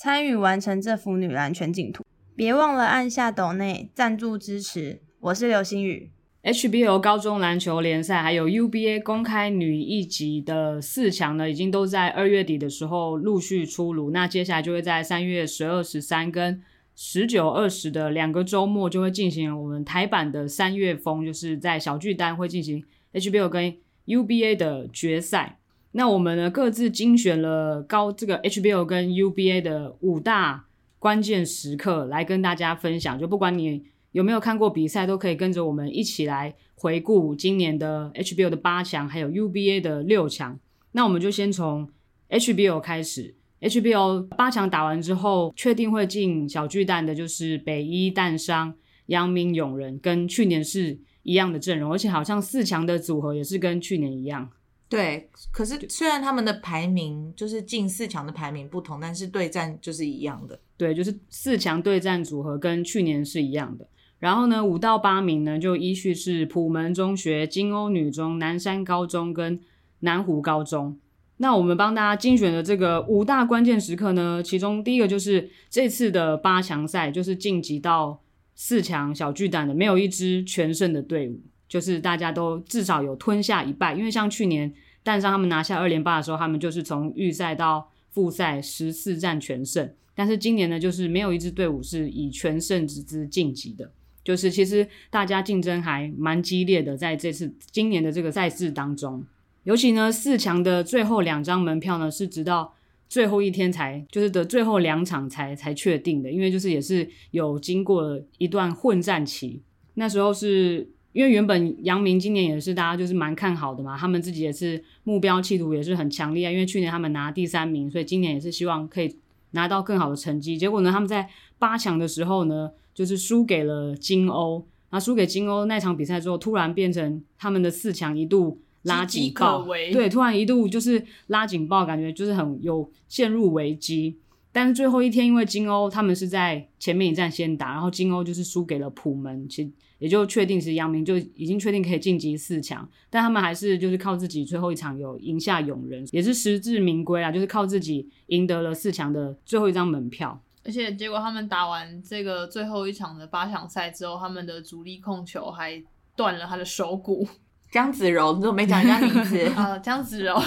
[0.00, 2.04] 参与完成这幅女篮全景图，
[2.36, 5.02] 别忘了按下抖内赞助支持。
[5.18, 6.12] 我是刘星宇。
[6.44, 14.12] HBL 高中篮球联赛还有 UBA 公开女一级的四强呢，已经都在二月底的时候陆续出炉。
[14.12, 16.62] 那接下来就会在三月十二、十三跟
[16.94, 22.84] 十九、二十的两个周末，就会进行我们台版的三月风，就是在小巨蛋会进行
[23.14, 25.57] HBL 跟 UBA 的决赛。
[25.92, 30.66] 那我们呢，各自精选了高这个 HBL 跟 UBA 的五大
[30.98, 33.18] 关键时刻来跟大家分享。
[33.18, 40.58] 就不管你有没有看过比赛，都可以跟着我们一起来回顾今年的 HBL 的八强，还有 UBA 的六强。
[40.92, 41.88] 那我们就先从
[42.28, 43.34] HBL 开始。
[43.60, 48.74] HBL 八强打完之后，确定会进小巨蛋的就是北一、淡商、
[49.06, 54.48] 阳明、永仁，跟去年是一样的阵容，而且好像四强的组合也是跟去年一样。
[54.88, 60.58] 对，可是虽然他们的排名就是进四强的排名不同，但是对战就是一样的。
[60.78, 63.86] 对，就是四强对战组合跟去年是一样的。
[64.18, 69.60] 然后呢，五到八名呢就依序是普门中学、金欧女中、南山高中跟
[70.00, 70.98] 南湖高中。
[71.36, 78.20] 那我们帮大家精选的这个五大关键时刻呢，其中第一个就是这次的八强赛，就是晋级到
[78.54, 81.40] 四强小巨蛋的没有一支全胜的队伍。
[81.68, 89.92] 就是大家都至少有吞下一败，因为像去年淡商他们拿下二连霸的时候，他们就是从预赛到复赛十四战全胜。
[90.14, 93.92] 但是今年呢，就是没有一支队伍是以全胜之姿晋级的。
[94.24, 99.24] 就是其实大家竞争还蛮激烈的，在这次今年的这个赛事当中，
[99.64, 102.74] 尤其呢四强的最后两张门票呢，是直到
[103.08, 109.62] 最后一天才就是的最后两场才才确定的，因为就是也是有经过一段混战期，
[109.94, 110.90] 那时候是。
[111.18, 116.50] 因为原本阳明今年也是大家就是蛮看好的嘛，他们自己也是目标企图也是很强烈啊。
[116.52, 119.16] 因为去年他们拿第三名，所以今年也是希望可以
[119.50, 120.56] 拿到更好的成绩。
[120.56, 124.64] 结果呢，他们在八强的时候呢，就是输给了金甌。
[124.90, 134.16] 那输给金欧那场比赛之后，突然变成他们的四强一度拉警报，对，突然一度就是拉警报，感觉就是很有陷入危机。
[134.52, 139.70] 但是最后一天，因为金欧他们是在前面一站先打，然后金欧就是输给了普门，其实。
[139.98, 150.40] 也就确定是杨明就已经确定可以晋级四强，但他们还是就是靠自己最后一场有赢下勇人，也是实至名归啊，就是靠自己赢得了四强的最后一张门票。
[150.64, 155.82] 而且结果他们打完这个最后一场的八强赛之后，他们的主力控球还
[156.14, 157.26] 断了他的手骨。
[157.72, 159.76] 江子柔，你怎么没讲人家名字啊？
[159.82, 160.40] 江子柔，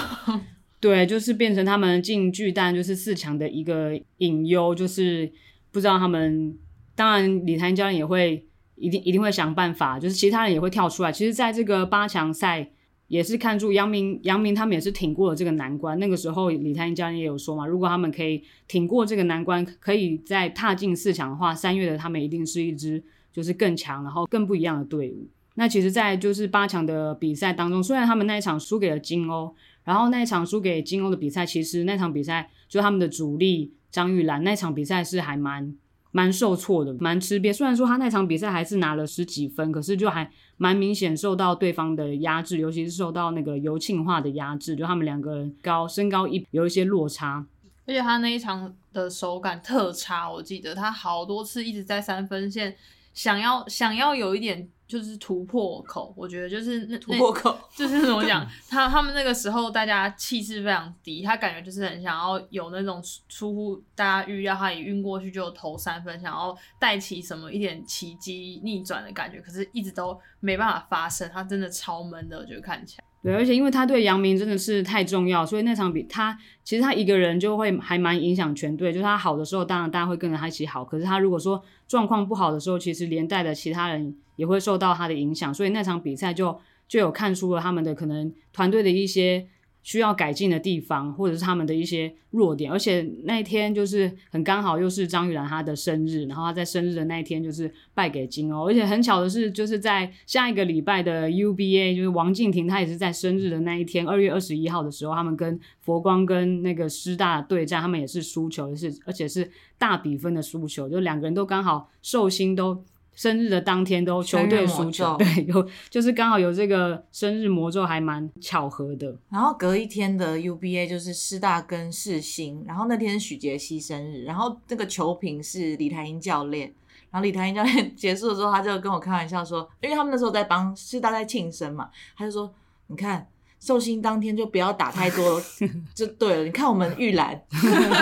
[0.81, 5.31] 对，就是变成他们进巨蛋就是四强的一个隐忧，就是
[5.71, 6.57] 不知道他们，
[6.95, 8.45] 当然李台教练也会。
[8.77, 11.11] 一定一定会想办法，就是其他人也会跳出来。
[11.11, 12.67] 其实，在这个八强赛
[13.09, 15.99] 也是看住杨明，杨明他们也是挺过了这个难关。
[15.99, 25.27] 那个时候，李泰英教练也有说嘛，如果他们可以挺过这个难关，可以再踏进四强的话，三月的他们一定是一支就是更强，然后更不一样的队伍。
[25.53, 29.53] 那其实，在就是八强的比赛当中，虽然他们那一场输给了金欧，
[29.83, 35.75] 然后那一场输给金欧的比赛，其实那场比赛就他们的主力张玉兰那场比赛是还蛮。
[36.13, 37.53] 蛮受挫的，蛮吃瘪。
[37.53, 47.45] 虽然说他那场比赛还是拿了十几分，可是就还蛮明显受到对方的压制，尤其是受到那个游庆化的压制，就他们两个人高身高一有一些落差。
[47.87, 52.75] 而且他那一场的手感特差，我记得他好多次一直在三分线，
[53.13, 54.67] 想要想要有一点。
[54.99, 73.03] 就是突破口，我觉得就是那突破口， 就是怎么讲， 他他们那个时候大家气势非常低，他感觉就是很想要有那种出乎大家预料，他一晕过去就投三分，想要带起什么一点奇迹逆转的感觉，可是一直都没办法发生，他真的超闷的，我觉得看起来。
[73.23, 78.91] 对，而且因为他对杨明真的是太重要，所以那场比他其实他一个人就会还蛮影响全队。
[78.91, 80.83] 就是他好的时候，当然大家会跟着他一起好。
[80.83, 85.53] 可是他如果说状况不好的时候，其实连带的其他人也会受到他的影响。
[85.53, 89.45] 所以那场比赛就就有看出了他们的可能团队的一些
[89.83, 92.71] 需要改进的地方，或者是他们的一些弱点。
[92.71, 98.67] 而且那一天就是很刚好又是张玉兰她的生日，然后她在生日的那一天就是败给金欧。
[98.67, 112.83] 而且很巧的是，就是在下一个礼拜的 UBA，就是王静婷她也是在生日的那一天，二月二十一号的时候，他们跟佛光跟那个师大对战，他们也是输球，是而且是大比分的输球，就两个人都刚好寿星都。
[113.15, 119.15] 生日的当天都球队输球，对，有就是刚好有这个生日魔咒，还蛮巧合的。
[119.29, 126.73] 然后隔一天的 UBA 就是师大跟世新，然后那天是许杰希生日，然后这个球评是李台英教练，
[127.11, 132.51] 然后李台英教练结束的时候，他就跟我开玩笑说，因为他们那时候在帮师大在庆生嘛，他就说，
[132.87, 133.27] 你看
[133.59, 135.39] 寿星当天就不要打太多
[135.93, 137.39] 就对了，你看我们玉兰，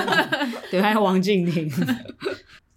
[0.71, 1.69] 对，还有王静婷。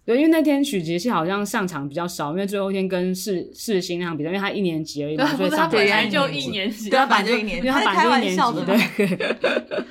[0.05, 9.85] 对，因为那天许杰希好像上场比较少，因为最后一天跟世世新那场比赛，因为他一年级而已嘛，所以上场本来就一年级，对，他本来就一年级，他本来就一年级，对。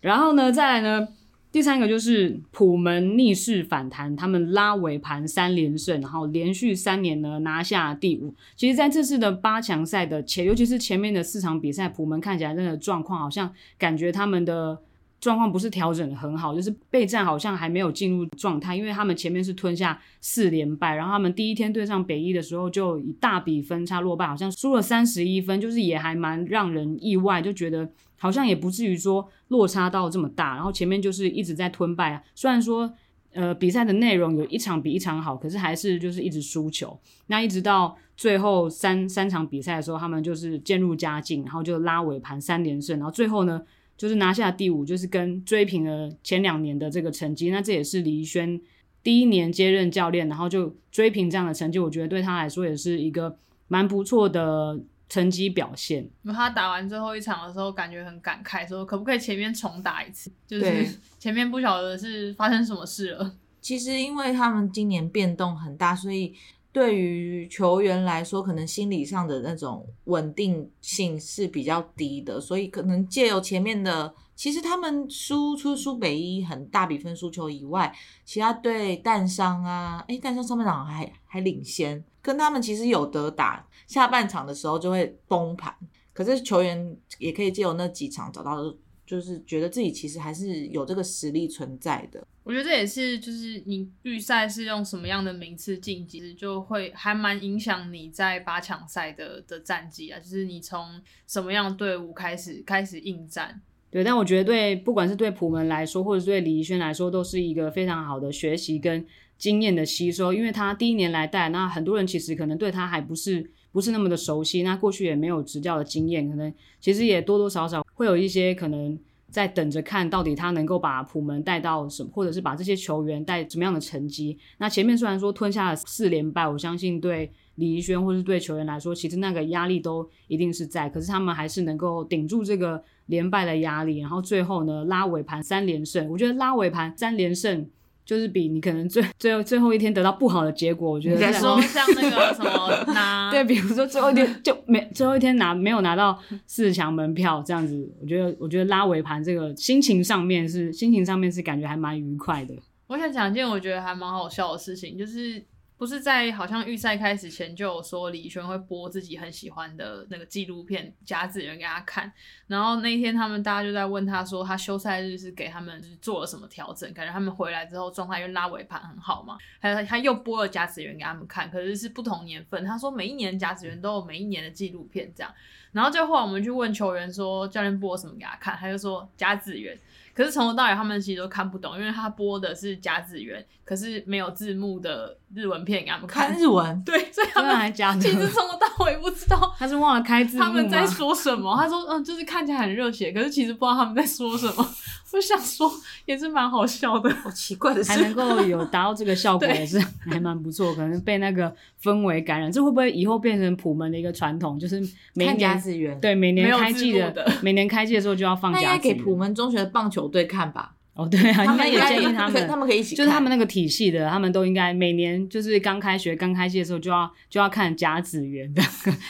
[0.00, 1.08] 然后呢，再来呢，
[1.50, 8.32] 第三个就是普门逆势反弹，他们拉尾盘三连胜，然后连续三年呢拿下第五。
[8.54, 14.78] 其实在这次的八强赛的前，尤其是前面的四场比赛，普门看起来真的状况好像感觉他们的。
[15.20, 32.88] 状况不是调整的很好，就是备战好像还没有进入状态，因为他们前面是吞下四连败，然后他们第一天对上北一的时候就以大比分差落败，好像输了三十一分，就是也还蛮让人意外，就觉得好像也不至于说落差到这么大，然后前面就是一直在吞败啊，虽然说
[33.32, 43.60] 呃比赛的内容有一场比一场好，可是还是就是一直输球，那一直到最后三三场比赛的时候，他们就是渐入佳境，然后就拉尾盘三连胜，然后最后呢。
[43.98, 47.50] 就是拿下第五，就是跟追平了前两年的这个成绩。
[47.50, 48.58] 那这也是李怡轩
[49.02, 53.36] 第一年接任教练，然后就追平这样的成绩，我觉得对他来说也是一个
[53.66, 56.08] 蛮不错的成绩表现。
[56.24, 60.30] 他打完最后一场的时候，感觉很感慨，说可不可以前面重打一次？
[60.46, 60.86] 就是
[61.18, 63.34] 前面不晓得是发生什么事了。
[63.60, 66.32] 其实因为他们今年变动很大，所以。
[66.78, 77.92] 对于球员来说，可能心理上的那种稳定性是比较低的，所以可能借由前面的，其实他们输出输北一很大比分输球以外，
[78.24, 85.74] 其他对淡商啊，诶淡商上半场还还领先，跟他们其实有得打，下半场的时候就会崩盘。
[86.12, 88.72] 可是球员也可以借由那几场找到，
[89.08, 92.22] 就是觉得自己其实还是有这个实力存在的。
[92.44, 100.20] 我觉得这也是，就是你预赛是用什么样的名次晋级，就会还蛮影响你在八强赛的的战绩啊。
[100.20, 103.60] 就是你从什么样的队伍开始开始应战。
[103.90, 109.06] 对，但我觉得对不管是对普门来说，或者是对李怡轩来说，都是一个非常好的学习跟
[109.38, 110.32] 经验的吸收。
[110.32, 118.98] 因为他第一年来带，那很多人其实可能对他还不是不是那么的熟悉，那过去也没有执教的经验，可能其实也多多少少会有一些可能。
[119.30, 124.38] 在等着看到底他能够把普门带到什么，或者是把这些球员带什么样的成绩。
[124.56, 130.88] 那前面虽然说吞下了四连败，我相信对李怡轩或是对球员来说，其实那个压力都一定是在。
[130.88, 136.08] 可是他们还是能够顶住这个连败的压力，然后最后呢，拉尾盘三连胜。
[136.08, 137.68] 我觉得拉尾盘三连胜。
[138.08, 152.54] 就是比你可能最最后最后一天得到不好的结果，我觉得说像那个什么 拿对，比如说最后一天就没最后一天拿没有拿到四强门票这样子，我觉得我觉得拉尾盘这个心情上面是心情上面是感觉还蛮愉快的。
[152.86, 155.44] 我想讲一件我觉得还蛮好笑的事情，就是。
[155.78, 162.12] 不是在好像预赛开始前就有说李宇轩会播自己很喜欢的那个纪录片《甲子园》给他看，
[162.48, 175.32] 然后那一天他们大家就在问他说他休赛日是给他们做了什么调整，感觉他们回来之后状态又拉尾盘很好嘛，还有他又播了《甲子园》给他们看，可是是不同年份，他说每一年《甲子园》都有每一年的纪录片这样，
[175.70, 179.76] 然后最后我们去问球员说教练播什么给他看，他就说《甲子园》。
[180.18, 186.28] 可是从头到尾他们其实都看不懂，因为他播的是甲子园，可是没有字幕的日文片给他们看。
[186.28, 188.00] 看日文， 对，所以他们还假的。
[188.00, 191.56] 其实从头到尾不知道他是忘了开字幕，他们在说什么。
[191.56, 194.68] 他说嗯，就是看起来很热血，可是其实不知道他们在说什么。
[195.10, 195.72] 我想说
[196.04, 200.74] 也是蛮好笑的，好奇怪的事，还能够有达到这个效果也是还蛮不错。
[200.74, 201.50] 可能被那个
[201.82, 204.58] 氛围感染，这会不会以后变成普门的一个传统？
[204.58, 204.78] 就是
[205.14, 208.70] 每年甲子园，对，每年开季的，的每年开季的时候就要放甲子园。
[208.70, 210.74] 那应该给普门中学的棒球队看吧。
[210.94, 218.60] 哦，对啊，应该也建议他们，他们可以一起，就是他们那个体系的，他们都应该每年就是刚开学、刚开学的时候就要就要看甲子园的。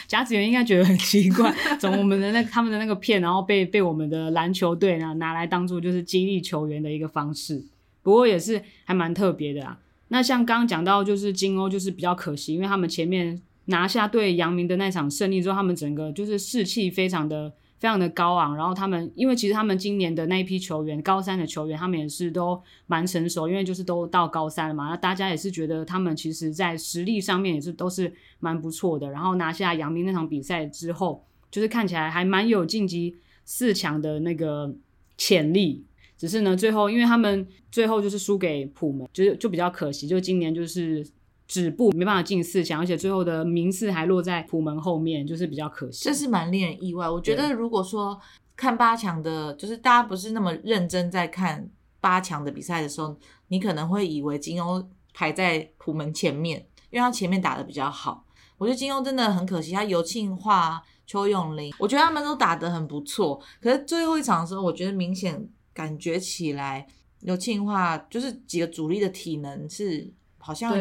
[0.06, 1.50] 甲子园应该觉得很奇怪，
[1.80, 7.64] 从我们的那他们的那个片，然后被被我们的篮球队呢拿来当做就是激励球员的一个方式。
[8.02, 9.78] 不过也是还蛮特别的啊。
[10.08, 17.54] 那像刚刚讲到就是金欧，就是比较可惜，因为他们前面拿下对阳明的那场胜利之后，他们整个就是士气非常的。
[17.78, 18.56] 非常的高昂。
[18.56, 29.10] 然后他们因为其实他们今年的那一批球员，高三的球员，他们也是都蛮成熟，因为就是都到高三了嘛，那大家也是觉得他们其实在实力上面也是都是蛮不错的。
[29.10, 34.74] 然后拿下杨明那场比赛之后，就是看起来还蛮有晋级四强的那个
[35.16, 35.84] 潜力。
[36.16, 41.06] 只是呢，最后因为他们最后就是输给普门，就是就比较可惜，就今年就是
[41.48, 46.04] 止步没办法进四强，而且最后的名次还落在普门后面，就是比较可惜。
[46.04, 47.08] 这是蛮令人意外。
[47.08, 48.16] 我觉得如果说
[48.54, 51.68] 看八强的，就是大家不是那么认真在看
[52.00, 58.24] 八强的比赛的时候，你可能会以为金庸排在普门前面，因为他前面打的比较好。
[58.58, 65.48] 我觉得金庸真的很可惜，他尤庆化、邱永林，我觉得他们都打得很不错，可是最后一场的时候，我觉得明显。
[65.74, 66.84] 感觉起来，
[67.20, 70.76] 尤庆化就是几个主力的体能是好像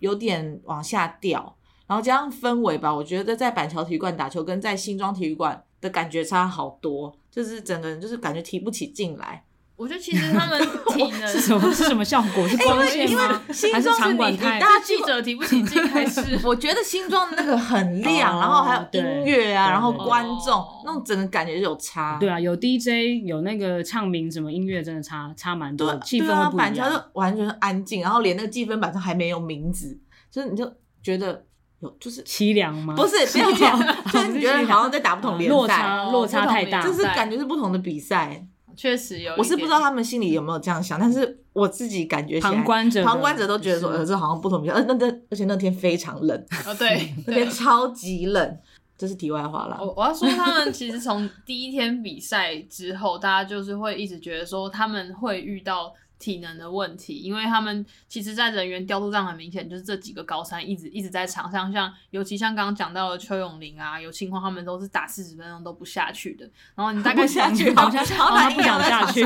[0.00, 9.44] 有点往下掉，然后加上氛围吧，我觉得在板桥体育馆打球跟在新庄体育馆的感觉差好多，就是整个人就是感觉提不起劲来。
[9.78, 10.60] 我觉得其实他们
[10.92, 12.46] 体能是什么是什么效果？
[12.48, 13.40] 是 光线吗？
[13.72, 14.58] 还是场馆太？
[14.58, 16.36] 大记者提不起劲还是？
[16.44, 22.18] 我觉得新装的那个很亮，然后还有音乐啊，然后观众那种整个感觉就有差。
[22.18, 26.56] 对啊，有 DJ 有那个唱名什么音乐，真的差差蛮多，气氛会不一样。
[26.56, 29.96] 板桥就完全安静，然后连那个计分板上还没有名字，
[30.28, 30.68] 就是你就
[31.00, 31.44] 觉得
[31.78, 32.94] 有就是凄凉吗？
[32.96, 33.78] 不是，不要讲，
[34.12, 38.44] 就是你觉得好像在打不同联赛，落差落差太大，就是感觉是不同的比赛。
[38.78, 48.58] 确实有，我是不知道他们心里有没有这样想，但是我自己感觉旁观者旁观者都觉得说，呃，这好像不同比较，呃，那那而且那天非常冷，哦，对， 那天超级冷，
[48.96, 49.76] 这是题外话了。
[49.80, 55.92] 我我要说，他们其实从第一天比赛之后，大家就是会一直觉得说他们会遇到。
[56.18, 66.48] 体能的问题，因为他们其实，在人员调度上很明显，就是这几个高三一直一直在场上，像尤其像刚刚讲到的邱永林啊，有情况他们都是打四十分钟都不下去的。
[66.74, 69.20] 然后你大概下去，好像好像不想下去，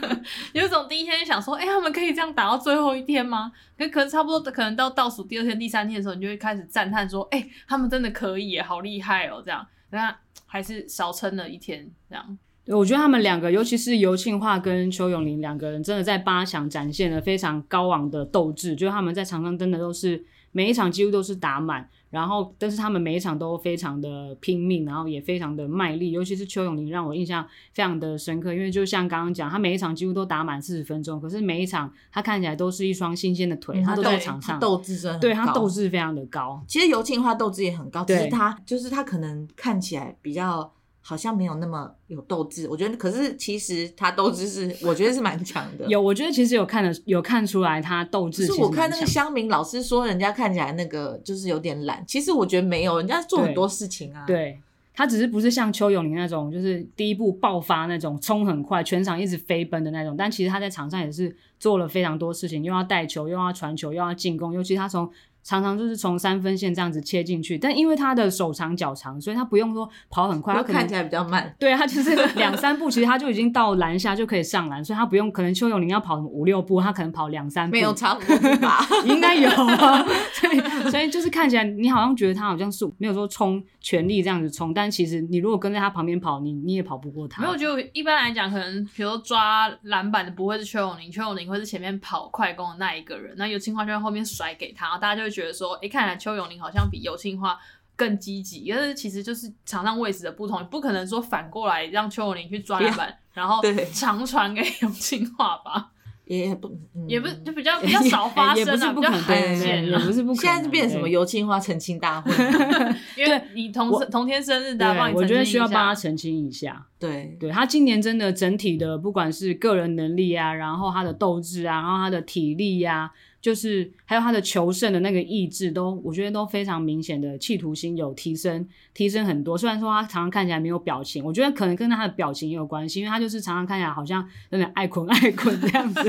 [0.52, 3.52] 有种第一天就想说，哎、欸，他们可以这样打到最后一天吗？
[3.78, 12.38] 可可能差不多，可能到倒数第二天、第三天的时候，你就会开始赞叹说，哎、欸，他们真的可以耶，好厉害哦，这样，那还是少撑了一天这样。
[12.66, 18.74] 我觉得他们两个，尤其是尤庆化跟邱永林两个人，真的在八强展现了非常高昂的斗志。
[18.74, 26.12] 就是他们在场上真的都是每一场几乎都是打满，然后但是他们每一场都非常的拼命，然后也非常的卖力。
[26.12, 36.62] 尤其是邱永林让我印象非常的深刻，因为就像刚刚讲，他每一场几乎都打满四十分钟，可是每一场他看起来都是一双新鲜的腿，嗯、他都在场上，斗志真的对他斗志非常的高。
[36.66, 40.72] 其实尤庆化斗志也很高，只是他就是他可能看起来比较。
[41.06, 45.86] 好像没有那么有斗志，我觉得，可是其实他斗志是，我觉得是蛮强的。
[45.86, 48.46] 有，我觉得其实有看的，有看出来他斗志。
[48.46, 54.24] 是我看那个乡民老师说，人家看起来那个就是有点懒，其实我觉得没有，人家做很多事情啊。
[54.26, 54.60] 对，对
[54.94, 60.16] 他只是不是像邱永林那种，就是第一步爆发那种，冲很快，全场一直飞奔的那种。
[60.16, 65.10] 但其实他在场上也是做了非常多事情，又要带球，又要传球，又要进攻，尤其他从。
[65.44, 71.54] 常常就是从三分线这样子切进去，但因为他的手长脚长，所以他不用说跑很快，他看起来比较慢。
[71.58, 75.30] 对，他就是两三步，其实他就已经到篮下就可以上篮，所以他不用。
[75.34, 77.72] 可能邱永林要跑五六步，他可能跑两三步。
[77.72, 78.78] 没有差不多吧？
[79.04, 80.00] 应该有啊。
[80.32, 87.42] 所以，所以就是看起来你好像觉得他好像是没有说冲全力这样子冲，但其实你如果跟在他旁边跑，你你也跑不过他。
[87.42, 96.14] 没有，就一般来讲，可能比如说抓篮板的不会是邱永林，邱永林会是前面跑快攻的那一个人，那游庆化就在后面甩给他，大家就会觉得说，哎，看来。
[96.16, 97.58] 邱永林好像比尤庆化
[97.96, 103.60] 更积极，因为其实就是场上位置的不同，你不可能说反过来让邱永林去抓篮板，然后
[103.92, 105.90] 长传给尤庆化吧？
[106.24, 110.36] 也不，嗯、也不就比较比较少发生啊，比较罕见，也不是不可能。
[110.36, 112.32] 现在就变成什么油青花澄清大会？
[113.22, 115.12] 因为你同同天生日，大家。
[115.12, 116.86] 我觉得需要帮他澄清一下。
[116.98, 123.10] 对，对他今年真的整体的，不管是个人能力啊，然后他的斗志啊，然后他的体力呀、啊。
[123.44, 129.58] 就是还有他的求胜的那个意志，都我觉得都非常明显的企图心有提升，提升很多。
[129.58, 136.00] 虽然说他常常看起来没有表情，我觉得可能跟他的表情也有关系，因为他就是常常看起来好像有点爱困 爱困这样子，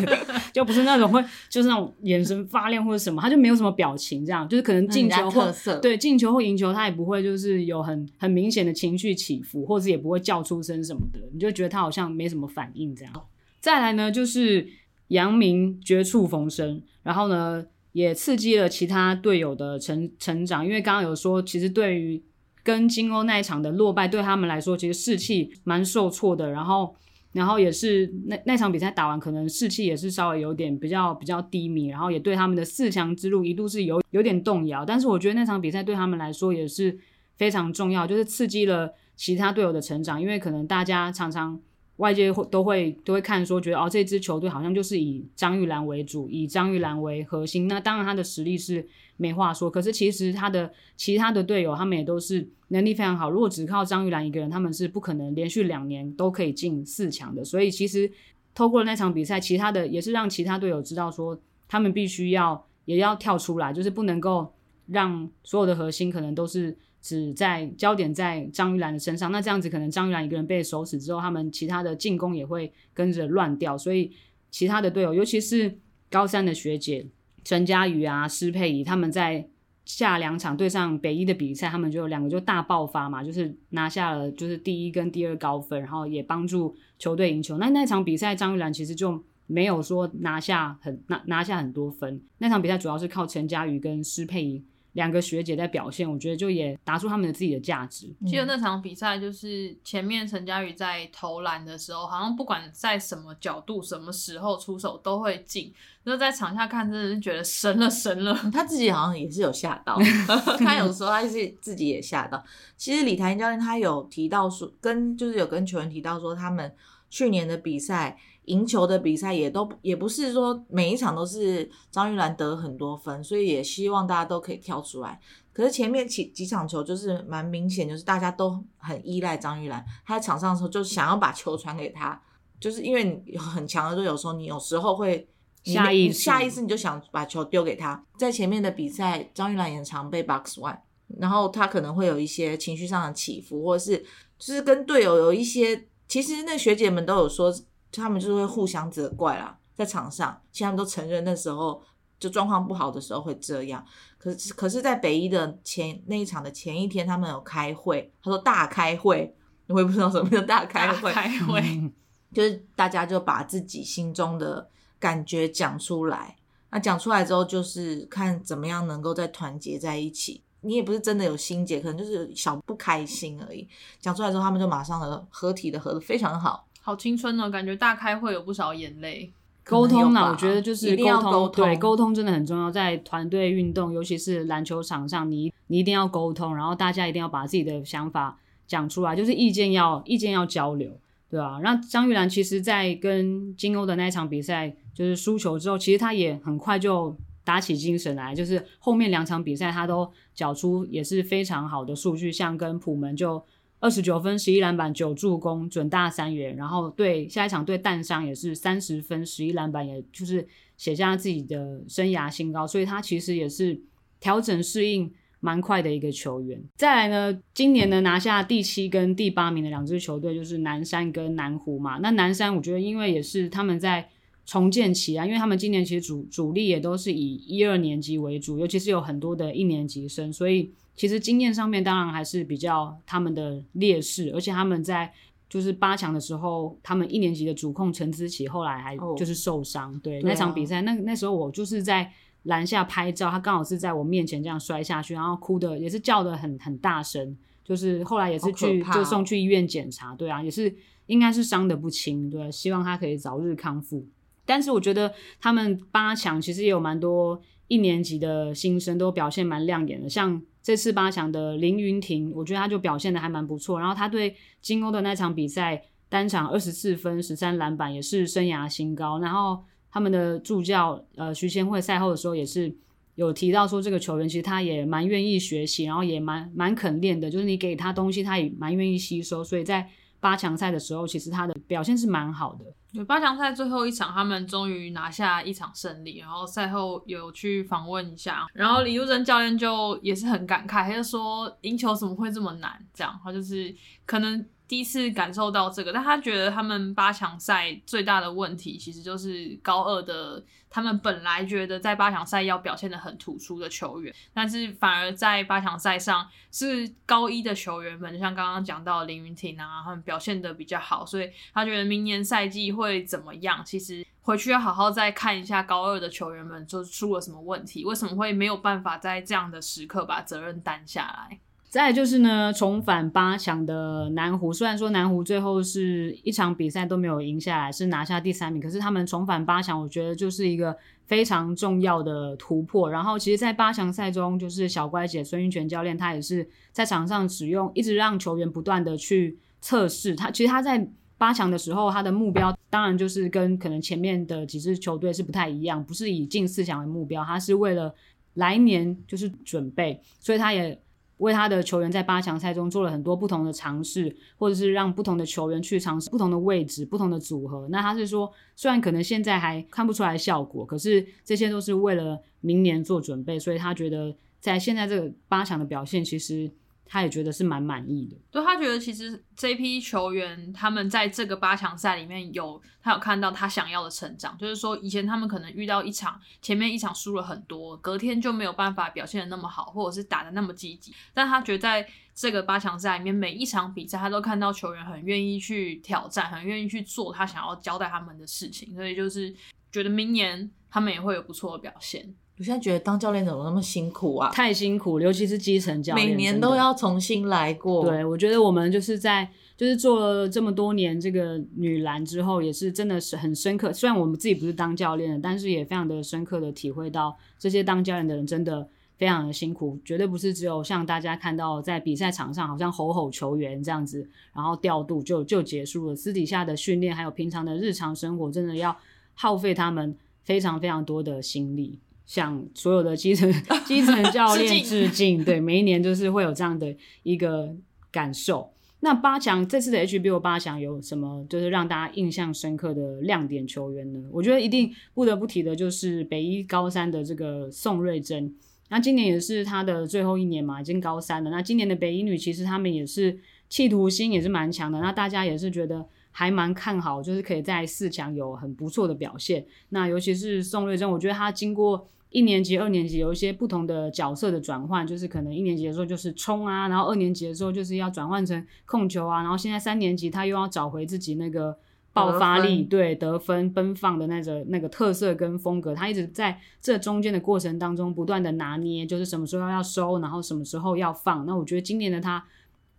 [0.54, 13.14] 就不是那种会就是那种眼神发亮或者什么，他就没有什么表情这样，就是可能进球或对进球或赢球，他也不会就是有很很明显的情绪起伏，或者也不会叫出声什么的，你就觉得他好像没什么反应这样。
[13.60, 14.66] 再来呢，就是。
[15.10, 20.66] 阳明绝处逢生，然后呢，也刺激了其他队友的成成长。
[20.66, 22.24] 因为刚刚有说，其实对于
[22.64, 26.52] 跟金欧那一场的落败，对他们来说，其实士气蛮受挫的。
[26.52, 26.96] 然后。
[27.36, 34.86] 然后也是那那场比赛打完，可能士气也是稍微有点比较比较低迷，然后也对他们的四强之路一度是有有点动摇。
[34.86, 36.98] 但是我觉得那场比赛对他们来说也是
[37.36, 41.60] 非常重要，就是刺激了其他队友的成长，因为可能大家常常
[41.98, 47.68] 外界会都会都会看说，觉得哦，这支球队好像就是以张玉兰为主，以张玉兰为核心。
[47.68, 48.86] 那当然他的实力是
[49.16, 53.30] 没话说，可是其实他的其他的队友他们也都是能力非常好。
[53.30, 57.46] 如果只靠张玉兰一个人，他们是不可能连续两年都可以进四强的。
[57.46, 58.12] 所以其实
[58.54, 64.54] 透过那场比赛，其他的也是让其他队友知道说，他们必须要也要跳出来，就是不能够
[64.88, 66.78] 让所有的核心可能都是。
[67.06, 74.12] 只在焦点在张玉兰的身上，那这样子可能张玉兰一个人被守死之后，他们其他的进攻也会跟着乱掉，所以
[74.50, 75.78] 其他的队友，尤其是
[76.10, 77.06] 高三的学姐
[77.44, 79.48] 陈佳瑜啊、施佩仪，他们在
[79.86, 87.60] 下两场对上北一的比赛，他们就两个就大爆发嘛，就是拿下了就是第一跟第二高分，然后也帮助球队赢球。
[87.60, 94.64] 那那场比赛张玉兰其实就没有说拿下很拿拿下很多分，那场比赛主要是靠陈佳瑜跟施佩仪。
[94.96, 98.08] 两个学姐在表现，我觉得就也打出他们的自己的价值。
[98.26, 105.74] 记得那场比赛，就是前面陈佳宇在投篮的时候，好像不管在什么角度、什么时候出手都会进。
[106.04, 108.34] 那在场下看，真的是觉得神了神了。
[108.54, 110.00] 他自己好像也是有吓到，
[110.60, 112.42] 他有时候他是自己也吓到。
[112.78, 116.74] 其实李台教练他有提到说，跟就是有跟球员提到说，他们
[117.16, 118.18] 去年的比赛。
[118.46, 125.20] 赢球的比赛也都也不是说每一场都是张玉兰得很多分，所以也希望大家都可以跳出来。
[125.52, 132.22] 可是前面几几场球就是蛮明显，就是大家都很依赖张玉兰，她在场上的时候就想要把球传给她，
[132.60, 135.28] 就是因为你很强的，就有时候你有时候会
[135.64, 138.06] 下意识下意识你就想把球丢给她。
[138.16, 140.78] 在前面的比赛，张玉兰也常被 box one，
[141.18, 143.98] 然后他可能会有一些情绪上的起伏，或者是
[144.38, 147.54] 就是跟队友有一些，其实那学姐们都有说。
[147.98, 151.82] 他们就是会互相责怪啦，在场上，其实他们都承认那时候
[152.20, 153.82] 就状况不好的时候会这样。
[154.18, 159.34] 可是，可是在北一的前那一场的前一天，他们有开会，他说大开会，
[159.70, 161.92] 我也不知道什么叫大开会，大开会
[162.34, 164.70] 就是大家就把自己心中的
[165.00, 166.36] 感觉讲出来。
[166.72, 170.44] 那讲出来之后，就是看怎么样能够再团结在一起。
[170.66, 173.68] 你也不是真的有心结，可能就是小不开心而已。
[174.00, 176.66] 讲出来之后，他们就马上的合体的合的非常好。
[176.82, 179.32] 好青春哦，感觉大开会有不少眼泪。
[179.64, 182.70] 沟通呢，我觉得就是沟通，沟通对，沟通真的很重要。
[182.70, 190.92] 在团队运动，尤其是篮球场上，你你一定要沟通，然后大家一定要把自己的想法讲出来，就是意见要意见要交流，
[191.32, 191.60] 对吧？
[191.64, 203.42] 那张玉兰其实，在跟金欧的那一场比赛，就是输球之后，其实她也很快就打起精神来，就是后面两场比赛他都缴出也是非常好的数据，像跟普门就。
[203.82, 206.56] 二十九分、十一篮板、九助攻，准大三元。
[206.56, 212.66] 然后对下一场对淡商也是三十分、十一篮板，也就是写下自己的生涯新高。
[212.66, 213.80] 所以他其实也是
[214.20, 216.64] 调整适应蛮快的一个球员。
[216.78, 222.00] 再来呢，今年呢拿下第七跟第八名的两支球队就是南山跟南湖嘛。
[222.02, 224.10] 那南山我觉得因为也是他们在
[224.46, 230.72] 重建期啊，因为他们今年其实主主力也都是以一二年级为主，尤其是有很多的一年级生，所以。
[230.98, 235.12] 其实经验上面当然还是比较他们的劣势，而且他们在
[235.50, 242.10] 就是八强的时候，他们一年级的主控陈思琪后来还就是受伤，哦、对，那场比赛，那那时候我就是在
[242.44, 250.74] 篮下拍照，他刚好是在我面前这样摔下去，然后哭的也是叫的很很大声，就是后来也是去就送去医院检查，对啊，也是
[251.08, 254.06] 应该是伤的不轻，对、啊，希望他可以早日康复。
[254.46, 260.42] 但是我觉得他们八强其实也有蛮多一年级的新生都表现蛮亮眼的，像。
[260.66, 263.80] 这次八强的林云婷，我觉得他就表现的还蛮不错。
[263.80, 265.80] 然后他对金欧的那场比赛，
[266.10, 269.20] 单场二十四分、十三篮板，也是生涯新高。
[269.20, 272.76] 然后他们的助教呃徐千惠赛后的时候也是
[273.14, 279.44] 有提到说，这个球员其实他也蛮愿意学习，然后也蛮蛮肯练的，就是你给他东西，他也蛮愿意吸收。
[279.44, 279.88] 所以在
[280.20, 282.66] 八强赛的时候，其实他的表现是蛮好的。
[282.94, 286.20] 对，八强赛最后一场，他们终于拿下一场胜利。
[286.20, 292.84] 然后赛后有去访问一下，然后李如珍教练就也是很感慨，他就说赢球怎么会这么难？
[292.94, 293.76] 这样，他就是
[294.06, 294.46] 可能。
[294.68, 313.64] 第一次感受到这个，但他觉得他们八强赛最大的问题，其实就是高二的他们本来觉得在八强赛要表现的很突出的球员，但是反而在八强赛上是高一的球员们，就像刚刚讲到林云婷啊，他们表现的比较好，所以他觉得明年赛季会怎么样？
[313.64, 321.40] 其实回去要好好再看一下高二的球员们，就出了什么问题，为什么会没有办法在这样的时刻把责任担下来？
[321.76, 330.74] 再就是呢，重返八强的南湖，虽然说南湖最后是一场比赛都没有赢下来，是拿下第三名，可是他们重返八强，我觉得就是一个
[331.06, 332.90] 非常重要的突破。
[332.90, 340.16] 然后，其实，在八强赛中，就是小乖姐孙运筌教练，他也是在场上使用，一直让球员不断的去测试。
[340.16, 347.94] 他其实他在八强的时候，他的目标当然就是跟可能前面的几支球队是不太一样，不是以进四强为目标，他是为了
[348.36, 350.80] 来年就是准备，所以他也。
[351.18, 357.68] 为他的球员在八强赛中做了很多不同的尝试，或者是让不同的球员去尝试不同的位置、不同的组合。
[357.70, 363.40] 那他是说，虽然可能现在还看不出来效果，可是这些都是为了明年做准备。
[363.40, 366.52] 所以他觉得在现在这个八强的表现，其实。
[366.88, 389.36] 他也觉得是蛮满意的，对，他觉得其实这批球员他们在这个八强赛里面有他有看到他想要的成长，就是说以前他们可能遇到一场前面一场输了很多，隔天就没有办法表现的那么好，或者是打的那么积极，但他觉得在这个八强赛里面每一场比赛他都看到球员很愿意去挑战，很愿意去做他想要交代他们的事情，所以就是
[389.72, 392.14] 觉得明年他们也会有不错的表现。
[392.38, 394.30] 我现在觉得当教练怎么那么辛苦啊？
[394.32, 397.86] 太辛苦，尤其是基层教练，每年都要重新来过。
[397.86, 403.72] 对，我觉得我们就是在就是做了这么多年这个女篮之后，也是真的是很深刻。
[403.72, 408.68] 虽然我们自己不是当教练的，但是也非常的深刻的体会到这些当教练的人真的
[408.98, 415.96] 非常的辛苦，绝对不是只有像大家看到在比赛场上好像吼吼球员这样子，然后调度就就结束了。
[415.96, 418.76] 私底下的训练还有平常的日常生活，真的要
[419.14, 421.80] 耗费他们非常非常多的心力。
[422.06, 423.32] 向所有的基层
[423.66, 427.56] 基层教练致敬，对，每一年就是会有这样的一个
[427.92, 428.52] 感受。
[428.82, 434.00] 那八强这次的 HBO 八强有什么就是让大家印象深刻的亮点球员呢？
[434.12, 438.34] 我觉得一定不得不提的就是北一高三的这个宋瑞珍。
[438.70, 441.32] 那今年也是他的最后一年嘛，已经高三了。
[441.32, 445.88] 那今年的北一女其实他们也是企图心也是蛮强的，那大家也是觉得。
[446.18, 449.46] 还蛮看好，就是可以在四强有很不错的表现。
[449.68, 461.58] 那尤其是宋瑞珍，我觉得她经过一年级、二年级有一些不同的角色的转换，就是可能一年级的时候就是冲啊，然后二年级的时候就是要转换成控球啊，然后现在三年级他又要找回自己那个
[461.92, 465.76] 爆发力，得对得分奔放的那个那个特色跟风格。
[465.76, 471.26] 他一直在这中间的过程当中不断的拿捏，就是什么时候要收，然后什么时候要放。
[471.26, 472.26] 那我觉得今年的他。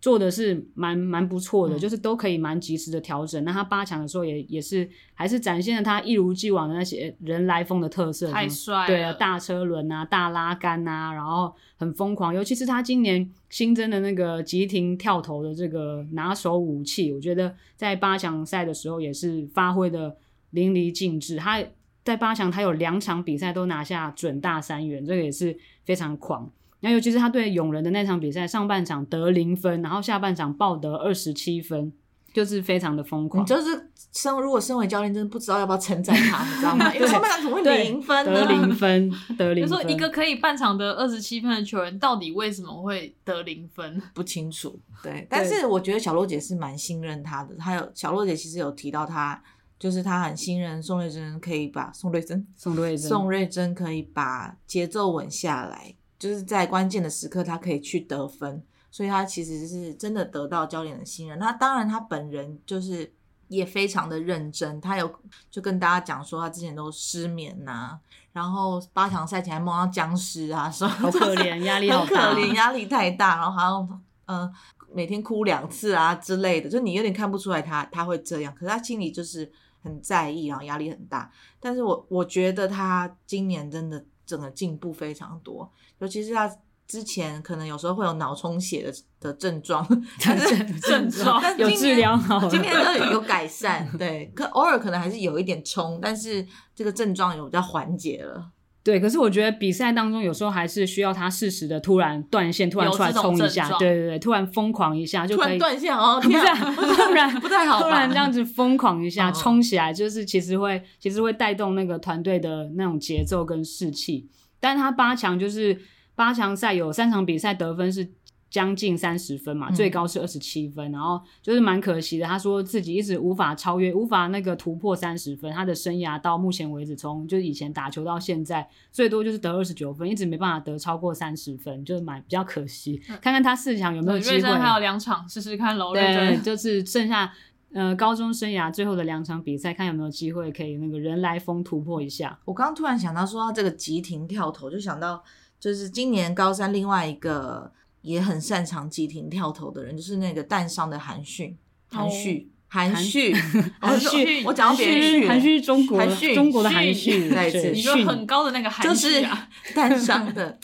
[0.07, 3.43] 做的是蛮蛮不错的，嗯，就是都可以蛮及时的调整。
[3.43, 8.87] 那他八强的时候也也是还是展现了他一如既往的那些人来疯的特色，太帅了。
[8.87, 12.33] 对啊，大车轮啊，大拉杆啊，然后很疯狂。
[12.33, 20.15] 尤其是他今年新增的那个急停跳投的这个拿手武器，我觉得在八强赛的时候也是发挥的
[20.51, 21.35] 淋漓尽致。
[21.35, 21.61] 他
[22.05, 26.49] 在八强他有两场比赛都拿下准大三元，这个也是非常狂。
[26.79, 31.91] 然后，尤其是他对勇人的那场比赛，上半场得零分，然后下半场爆得二十七分，
[32.33, 33.43] 就是非常的疯狂。
[33.43, 36.93] 你就是身如果身为教练，真的不知道要不要称赞他，你知道吗？
[36.95, 38.33] 因为上半场怎么会零分呢？
[38.33, 39.69] 得零分，得零 分。
[39.69, 44.01] 就说一个可以半场得二十七分的球员，到底为什么会得零分？
[44.13, 44.79] 不清楚。
[45.01, 47.55] 对，但是我觉得小洛姐是蛮信任他的。
[47.55, 49.41] 他有小洛姐其实有提到他，
[49.79, 55.95] 就是他很信任宋瑞珍，可以把宋瑞珍、宋瑞珍、宋瑞珍可以把节奏稳下来。
[56.19, 61.37] 就是在关键的时刻，他可以去得分，所以他其实是真的得到教练的信任。
[61.37, 63.13] 那当然，他本人就是
[63.47, 64.81] 也非常的认真。
[64.81, 65.13] 他有
[65.51, 67.99] 就跟大家讲说，他之前都失眠呐、啊，
[68.33, 74.51] 然后八强赛前还梦到僵尸啊，说好可怜，压力好大，可怜，压力太大，然后好像呃
[74.91, 79.51] 每天哭两次啊之类的，就你有点看不出来他他会这样，可是他心里就是
[79.83, 81.31] 很在意，然后压力很大。
[81.59, 84.03] 但是我我觉得他今年真的。
[84.27, 86.53] 整个进步非常多，尤其是他
[86.85, 89.85] 之前可能有时候会有脑充血的的症状，
[90.23, 98.51] 但是症状有治疗好，今天都有改善，对，可偶尔可能还是有一点冲，但是这个症状有比较缓解了。
[98.91, 114.29] 对，可是我觉得比赛当中有时候还是需要他适时的突然断线，突然出来冲一下，对对对，突然疯狂一下就可以断线哦， 不是突然不太好，突然这样子疯狂一下冲起来，就是其实会其实会带动那个团队的那种节奏跟士气。
[114.61, 115.77] 但他八强就是
[116.15, 118.09] 八强赛有三场比赛得分是。
[118.49, 122.25] 将近三十分嘛，最高是二十七分，嗯，然后就是蛮可惜的。
[122.25, 125.51] 他说自己一直无法超越，无法那个突破三十分。
[125.51, 133.01] 他的生涯到目前为止，从就是以前打球到现在，最多就是得二十九分，一直没办法得超过三十分，就是蛮比较可惜。
[133.09, 134.41] 嗯、看看他四强有没有机会。
[134.41, 135.93] 还有两场试试看喽。
[135.93, 137.33] 对，就是剩下
[137.73, 142.39] 呃高中生涯最后的两场比赛，看有没有机会可以那个人来疯突破一下。
[142.45, 145.21] 我刚刚突然想到说到这个急停跳投，就想到
[145.59, 147.73] 就是今年高三另外一个。
[148.07, 151.57] 也很擅长急停跳投的人，就是那个蛋伤的韩讯，
[151.89, 153.33] 韩旭，含 蓄，
[153.81, 160.57] 含蓄，我讲到别人含蓄中国，含蓄中国的含蓄，再一次，你说很高的那个含蓄啊，就是单商 的，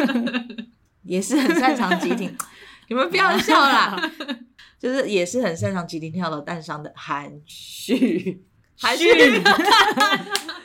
[1.04, 2.36] 也是很擅长急停，
[2.88, 3.98] 你们不要笑啦，
[4.78, 8.44] 就是也是很擅长急停跳的单商的含蓄，
[8.78, 9.08] 含蓄，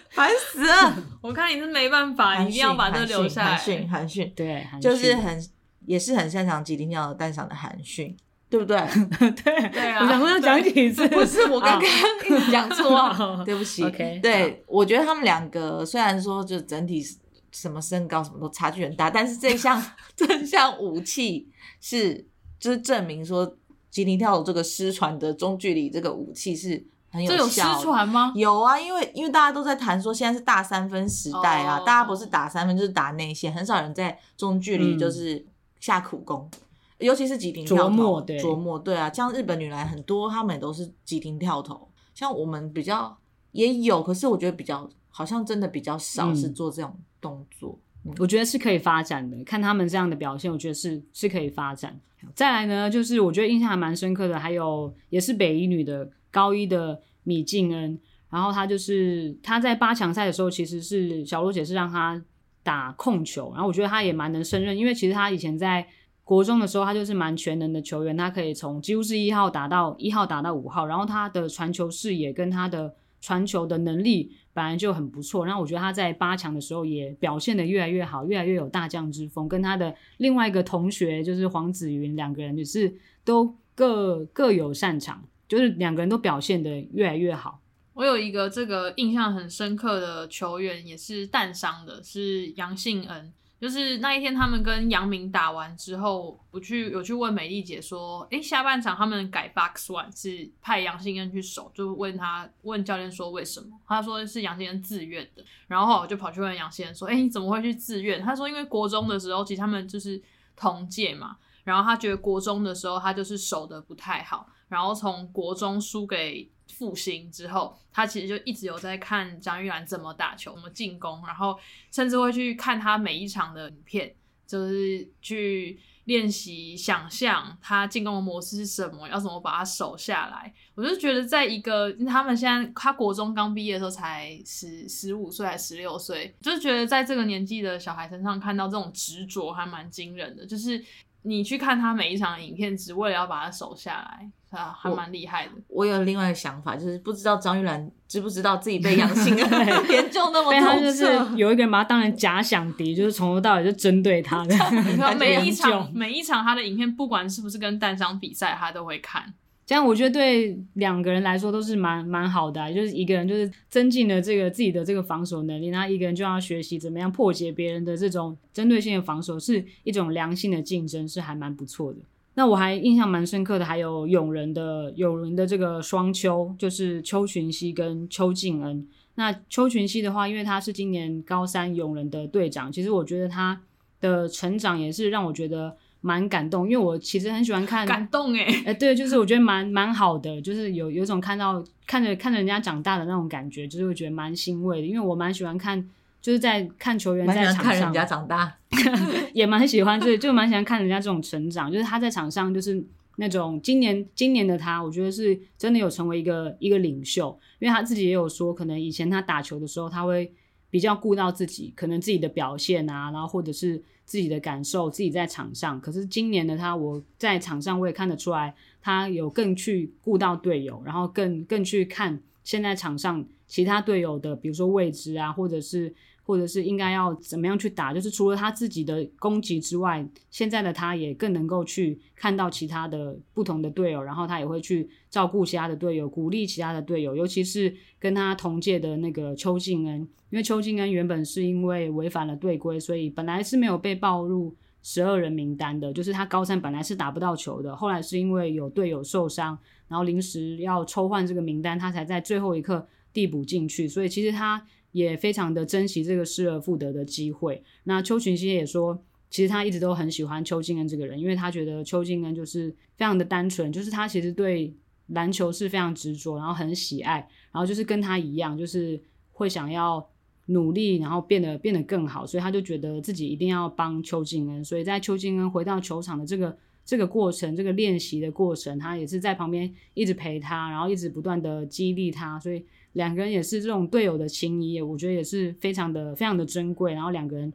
[0.10, 0.96] 烦死了！
[1.22, 5.44] 我看你是没办法，你一定要把这留下来，含蓄，含蓄，对，就是很
[5.86, 8.16] 也是很擅长急停跳的单商的含蓄。
[8.50, 8.78] 对不对？
[9.44, 10.04] 对对啊！
[10.04, 11.08] 我想说要讲几次？
[11.08, 13.82] 不是我刚刚一直讲错，对不起。
[13.82, 17.04] Okay, 对，我觉得他们两个虽然说就整体
[17.52, 19.84] 什么身高什么都差距很大，但是这项
[20.16, 21.50] 这项武器
[21.82, 22.28] 是
[22.60, 23.58] 就是证明说
[23.90, 27.36] 吉林跳这个失传的中距离这个武器是很有效。
[27.38, 28.32] 这有失传吗？
[28.36, 31.88] 有啊，因为因为大家都在谈说现在是大三分时代啊，oh.
[31.88, 35.44] 大家不是打三分就是打内线，很少人在中距离就是
[35.84, 36.50] 下苦功。
[36.54, 36.60] 嗯
[37.00, 41.90] 尤其是急停跳投，琢磨对，琢磨对啊，像日本女篮很多，她们也都是急停跳投。
[42.14, 43.18] 像我们比较
[43.52, 47.78] 也有，可是我觉得比较好像真的比较少是做这种动作。
[48.20, 52.00] 我觉得是可以发展的，看他们这样的表现，我觉得是是可以发展。
[52.34, 62.24] 再来呢，就是我觉得印象还蛮深刻的，还有也是北一女的高一的米静恩，然后她就是她在八强赛的时候，其实是小罗姐是让她
[62.64, 65.86] 打控球，然后我觉得他也蛮能胜任，因为其实他以前在。
[66.26, 75.46] 国中的时候，他就是蛮全能的球员，他可以从几乎是一号打到一号打到五号，然后他的传球视野跟他的传球的能力本来就很不错。
[75.46, 79.50] 然后我觉得他在八强的时候也表现的越来越好，越来越有大将之风。
[79.50, 82.96] 跟他的另外一个同学就是黄子云两个人也是
[83.26, 87.60] 都各各有擅长，就是两个人都表现的越来越好。
[87.94, 93.34] 我有一个这个印象很深刻的球员，也是淡伤的，是杨信恩。
[93.62, 103.68] 就是那一天，他们跟杨明打完之后，我去有去问美丽姐说：“诶，下半场他们改 box one 是派杨信恩去守，就问他问教练说为什么？
[103.88, 105.42] 他说是杨信恩自愿的。
[105.68, 108.22] 然后我就跑去问杨信恩说：诶，你怎么会去自愿？
[108.22, 110.22] 他说因为国中的时候，其实他们就是
[110.58, 111.38] 同届嘛。
[111.64, 121.58] 然后他觉得国中的时候他就是守得不太好，然后从国中输给。”复兴之后，他其实就一直有在看张玉兰怎么打球，怎么进攻，然后
[121.92, 124.14] 甚至会去看他每一场的影片，
[124.48, 130.54] 就是去练习想象他进攻的模式是什么，要怎么把他守下来。
[130.76, 140.84] 我就觉得，在一个他们现在他国中刚毕业的时候才十十五岁还十六岁，就是觉得在这个年纪的小孩身上看到这种执着还蛮惊人的，就是。
[141.24, 145.52] 你去看他每一场影片，只为了要把它守下来，啊，还蛮厉害的。
[145.70, 151.06] 我有另外一个想法，就是不知道张玉兰知不知道自己被杨信恩研究那么多，他就是
[151.36, 154.56] 有一个人把他当成假想敌，就是从头到尾就针对他的。
[155.18, 159.34] 每一场每一场他的影片，不管是不是跟蛋商比赛，他都会看。
[159.66, 172.00] 这样我觉得对两个人来说都是蛮蛮好的，就是一个人就是增进了这个自己的这个防守能力，那一个人就要学习怎么样破解别人的这种针对性的防守，是一种良性的竞争，是还蛮不错的。
[172.34, 178.86] 那我还印象蛮深刻的，还有勇人的勇人的这个双秋，就是邱群熙跟邱静恩。
[179.16, 183.62] 那邱群熙的话，因为他是今年高三勇人的队长，其实我觉得他
[184.02, 185.78] 的成长也是让我觉得。
[186.06, 194.86] 蛮感动，因为我其实很喜欢看感动哎，哎、欸，对，就是我觉得蛮蛮好的，就是有有种看到看着看着人家长大的那种感觉，就是会觉得蛮欣慰的。
[194.86, 195.82] 因为我蛮喜欢看，
[196.22, 198.54] 就是在看球员在场上，看人家长大，
[199.34, 202.84] 也蛮喜欢，就是就蛮喜欢看人家这种成长，就是他在场上就是
[203.16, 210.30] 那种今年今年的他，我觉得是真的有成为一个一个领袖，因为他自己也有说，可能以前他打球的时候，他会
[210.74, 213.80] 比较顾到自己，可能自己的表现啊，然后或者是。
[214.06, 215.80] 自己的感受，自己在场上。
[215.80, 227.94] 可是今年的他，我在场上我也看得出来，他有更去顾到队友，然后更更去看现在场上其他队友的，比如说位置啊，或者是或者是应该要怎么样去打。
[227.94, 240.08] 就是除了他自己的攻击之外，现在的他也更能够去看到其他的不同的队友，然后他也会去照顾其他的队友，鼓励其他的队友，尤其是跟他同届的那个邱静恩。
[240.30, 245.94] 因为邱静恩原本是因为违反了队规，所以本来是没有被报入十二人名单的。
[245.94, 249.56] 就是他高三本来是打不到球的，后来是因为有队友受伤，
[249.88, 253.88] 然后临时要抽换这个名单，他才在最后一刻递补进去。
[253.88, 257.62] 所以其实他也非常的珍惜这个失而复得的机会。
[257.84, 264.74] 那邱群熙也说，其实他一直都很喜欢邱静恩这个人，因为他觉得邱静恩就是非常的单纯，就是他其实对
[265.08, 267.18] 篮球是非常执着，然后很喜爱，
[267.52, 269.02] 然后就是跟他一样，就是
[269.34, 270.10] 会想要。
[270.48, 274.62] 努力，然后变得变得更好，所以他就觉得自己一定要帮邱静恩。
[274.62, 286.94] 所以在邱静恩回到球场的这个这个过程，这个练习的过程，他也是在旁边一直陪他，然后一直不断的激励他，所以两个人也是这种队友的情谊，我觉得也是非常的非常的珍贵。
[286.94, 287.52] 然后两个人，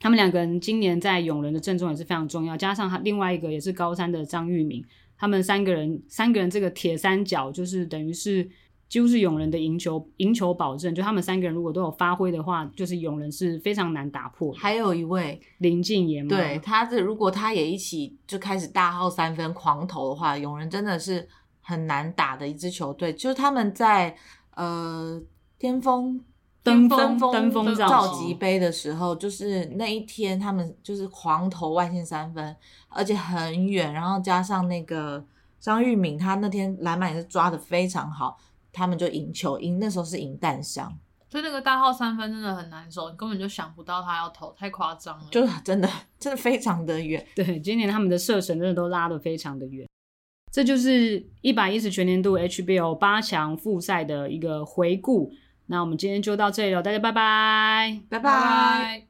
[0.00, 4.84] 他们两个人今年在永仁的阵中也是非常重要，加上他另外一个也是高三的张玉明，
[5.16, 8.48] 他们三个人三个人这个铁三角就是等于是。
[8.88, 14.52] 几乎是永仁的赢球赢球保证，就他们三个人如果都有发挥的话，就是永仁是非常难打破。
[14.52, 21.26] 还有一位林敬言，对，他是如果他也一起就开始大号三分狂投的话，永仁真的是
[21.60, 23.12] 很难打的一支球队。
[23.12, 24.16] 就是他们在
[24.56, 25.18] 呃
[25.56, 26.20] 巅峰
[26.62, 32.54] 登峰登峰造极杯的时候，就是那一天他们就是狂投外线三分，
[32.88, 35.24] 而且很远，然后加上那个
[35.60, 38.36] 张玉敏，他那天篮板也是抓的非常好。
[38.78, 40.92] 他们就赢球，赢那时候是赢淡香，
[41.30, 45.88] 所以那个大号三分真的很难守，你根本就想不到他要投，太夸张了，就是真的
[46.18, 47.26] 真的非常的远。
[47.34, 49.88] 对，今年他们的射程真的都拉得非常的远。
[50.56, 55.30] 这就是一百一十全年度 HBO 八强复赛的一个回顾。
[55.66, 59.05] 那我们今天就到这里了，大家拜拜，拜拜。